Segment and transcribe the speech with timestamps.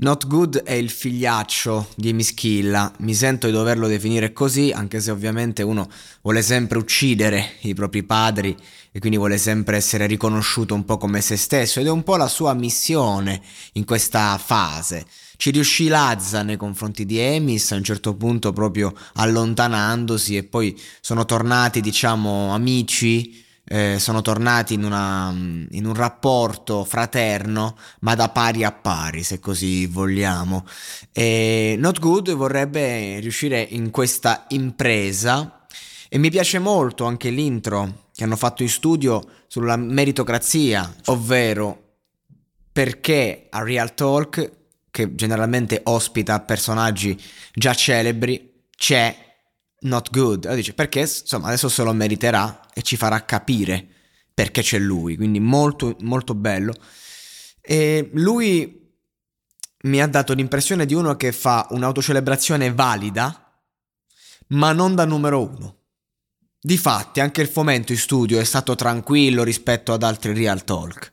[0.00, 5.10] Not Good è il figliaccio di Mischilla, mi sento di doverlo definire così, anche se
[5.10, 5.88] ovviamente uno
[6.22, 8.56] vuole sempre uccidere i propri padri
[8.92, 12.14] e quindi vuole sempre essere riconosciuto un po' come se stesso ed è un po'
[12.14, 15.04] la sua missione in questa fase.
[15.36, 20.80] Ci riuscì Lazza nei confronti di Emis a un certo punto proprio allontanandosi e poi
[21.00, 28.30] sono tornati diciamo amici eh, sono tornati in, una, in, un rapporto fraterno, ma da
[28.30, 30.66] pari a pari, se così vogliamo.
[31.12, 35.66] E Not Good vorrebbe riuscire in questa impresa
[36.08, 41.82] e mi piace molto anche l'intro che hanno fatto in studio sulla meritocrazia, ovvero
[42.72, 44.52] perché a Real Talk,
[44.90, 47.20] che generalmente ospita personaggi
[47.52, 49.27] già celebri, c'è
[49.80, 50.44] not good.
[50.44, 53.86] Allora dice perché insomma adesso se lo meriterà e ci farà capire
[54.32, 55.16] perché c'è lui.
[55.16, 56.74] Quindi molto molto bello.
[57.60, 58.78] E lui
[59.82, 63.62] mi ha dato l'impressione di uno che fa un'autocelebrazione valida,
[64.48, 65.76] ma non da numero uno.
[66.60, 71.08] Difatti, anche il fomento in studio è stato tranquillo rispetto ad altri real talk.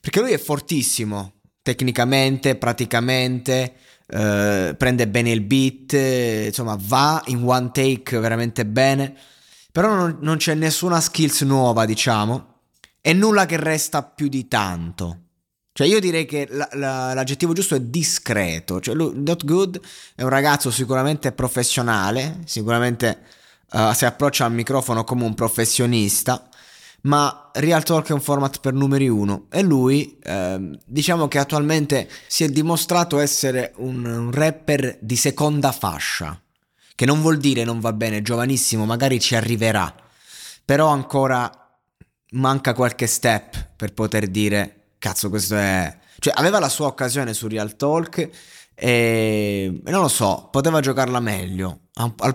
[0.00, 3.74] Perché lui è fortissimo, tecnicamente, praticamente,
[4.06, 5.92] eh, prende bene il beat,
[6.46, 9.14] insomma va in one take veramente bene,
[9.70, 12.46] però non, non c'è nessuna skills nuova diciamo
[13.00, 15.18] e nulla che resta più di tanto.
[15.72, 19.80] Cioè io direi che la, la, l'aggettivo giusto è discreto, cioè lui, Not Good
[20.16, 23.20] è un ragazzo sicuramente professionale, sicuramente
[23.72, 26.49] uh, si approccia al microfono come un professionista,
[27.02, 29.46] ma Real Talk è un format per numeri uno.
[29.50, 35.72] E lui eh, diciamo che attualmente si è dimostrato essere un, un, rapper di seconda
[35.72, 36.40] fascia,
[36.94, 39.94] che non vuol dire non va bene, giovanissimo, magari ci arriverà,
[40.64, 41.50] però ancora
[42.32, 45.98] manca qualche step per poter dire cazzo questo è...
[46.20, 48.28] cioè aveva la sua occasione su Real Talk
[48.82, 51.80] e non lo so, poteva giocarla meglio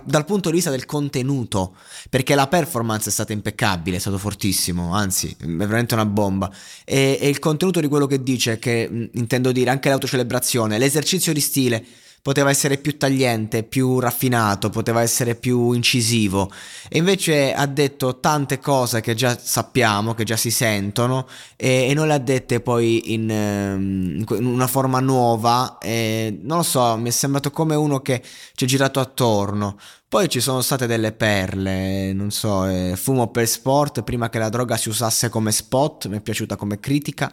[0.04, 1.74] dal punto di vista del contenuto,
[2.08, 6.48] perché la performance è stata impeccabile, è stato fortissimo, anzi, è veramente una bomba.
[6.84, 11.40] E, e il contenuto di quello che dice, che intendo dire anche l'autocelebrazione, l'esercizio di
[11.40, 11.84] stile
[12.26, 16.50] poteva essere più tagliente, più raffinato, poteva essere più incisivo
[16.88, 21.94] e invece ha detto tante cose che già sappiamo, che già si sentono e, e
[21.94, 26.96] non le ha dette poi in, ehm, in una forma nuova e non lo so,
[26.96, 28.20] mi è sembrato come uno che
[28.56, 29.78] ci è girato attorno.
[30.08, 34.48] Poi ci sono state delle perle, non so, eh, fumo per sport prima che la
[34.48, 37.32] droga si usasse come spot, mi è piaciuta come critica.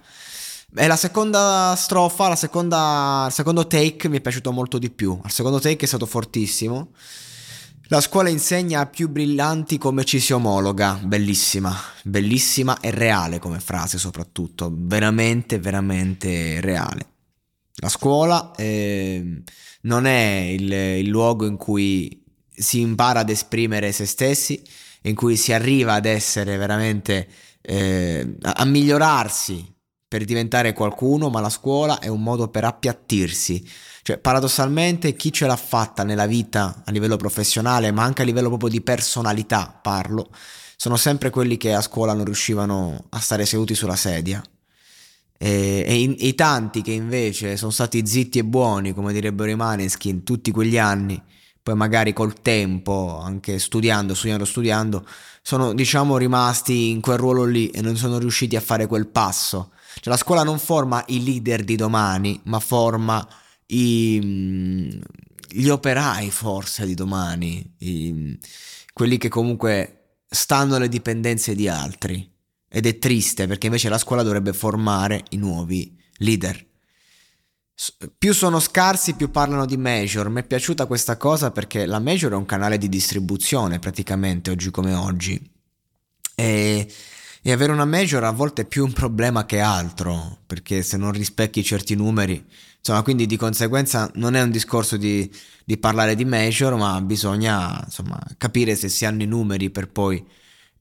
[0.76, 5.20] E la seconda strofa, la seconda, il secondo take mi è piaciuto molto di più.
[5.24, 6.90] Il secondo take è stato fortissimo.
[7.90, 11.00] La scuola insegna a più brillanti come ci si omologa.
[11.04, 14.72] Bellissima, bellissima e reale come frase soprattutto.
[14.76, 17.06] Veramente, veramente reale.
[17.76, 19.44] La scuola eh,
[19.82, 24.64] non è il, il luogo in cui si impara ad esprimere se stessi,
[25.04, 27.28] in cui si arriva ad essere veramente,
[27.62, 29.73] eh, a migliorarsi
[30.14, 33.68] per diventare qualcuno, ma la scuola è un modo per appiattirsi.
[34.04, 38.50] Cioè, paradossalmente, chi ce l'ha fatta nella vita a livello professionale, ma anche a livello
[38.50, 40.30] proprio di personalità, parlo,
[40.78, 44.40] sono sempre quelli che a scuola non riuscivano a stare seduti sulla sedia.
[45.36, 49.56] E, e, in, i tanti che invece sono stati zitti e buoni, come direbbero i
[49.56, 51.20] Maneskin, tutti quegli anni,
[51.64, 55.08] poi magari col tempo, anche studiando, studiando, studiando,
[55.42, 59.72] sono diciamo rimasti in quel ruolo lì e non sono riusciti a fare quel passo
[59.96, 63.28] cioè la scuola non forma i leader di domani, ma forma
[63.68, 65.02] i, mm,
[65.50, 68.38] gli operai forse di domani, i,
[68.94, 72.30] quelli che comunque stanno alle dipendenze di altri.
[72.70, 76.72] Ed è triste perché invece la scuola dovrebbe formare i nuovi leader.
[78.18, 80.30] più sono scarsi, più parlano di Major.
[80.30, 84.72] Mi è piaciuta questa cosa perché la Major è un canale di distribuzione praticamente oggi
[84.72, 85.52] come oggi.
[86.36, 86.92] E,
[87.46, 91.12] e avere una Major a volte è più un problema che altro, perché se non
[91.12, 92.42] rispecchi certi numeri,
[92.78, 95.30] insomma, quindi di conseguenza non è un discorso di,
[95.66, 100.26] di parlare di Major, ma bisogna insomma, capire se si hanno i numeri per poi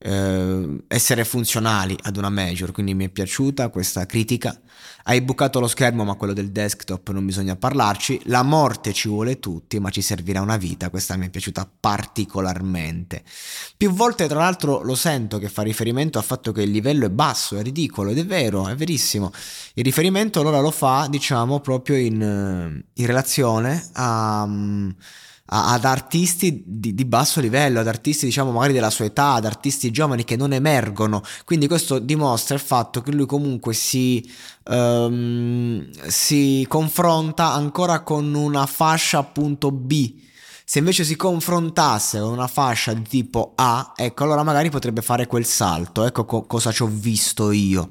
[0.03, 4.57] eh, essere funzionali ad una major, quindi mi è piaciuta questa critica.
[5.05, 8.21] Hai bucato lo schermo, ma quello del desktop non bisogna parlarci.
[8.25, 10.89] La morte ci vuole tutti, ma ci servirà una vita.
[10.89, 13.23] Questa mi è piaciuta particolarmente.
[13.75, 17.09] Più volte, tra l'altro, lo sento che fa riferimento al fatto che il livello è
[17.09, 19.33] basso, è ridicolo, ed è vero, è verissimo.
[19.73, 24.43] Il riferimento allora lo fa, diciamo, proprio in, in relazione a.
[24.43, 24.95] Um,
[25.45, 29.91] ad artisti di, di, basso livello, ad artisti diciamo magari della sua età, ad artisti
[29.91, 31.21] giovani che non emergono.
[31.45, 34.27] Quindi questo dimostra il fatto che lui comunque si,
[35.05, 40.21] um, si confronta ancora con una fascia appunto B.
[40.65, 45.27] Se invece si confrontasse con una fascia di tipo A, ecco allora magari potrebbe fare
[45.27, 46.05] quel salto.
[46.05, 47.89] Ecco co- cosa ci ho visto io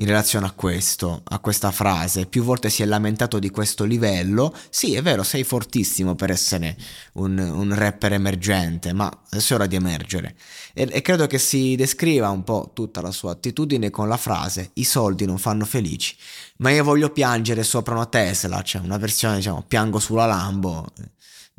[0.00, 2.26] in relazione a questo, a questa frase.
[2.26, 4.54] Più volte si è lamentato di questo livello.
[4.70, 6.76] Sì, è vero, sei fortissimo per essere
[7.14, 10.36] un, un rapper emergente, ma adesso è ora di emergere.
[10.72, 14.70] E, e, credo che si descriva un po' tutta la sua attitudine con la frase:
[14.74, 16.16] I soldi non fanno felici,
[16.58, 18.62] ma io voglio piangere sopra una Tesla.
[18.62, 20.86] C'è una versione, diciamo, piango sulla Lambo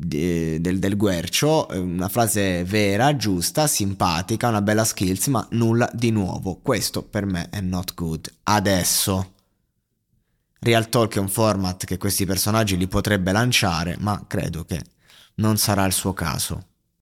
[0.06, 6.60] del, del Guercio, una frase vera, giusta, simpatica, una bella skills, ma nulla di nuovo.
[6.62, 8.32] Questo per me è not good.
[8.44, 9.32] Adesso.
[10.60, 14.80] Real Talk è un format che questi personaggi li potrebbe lanciare, ma credo che
[15.36, 16.69] non sarà il suo caso.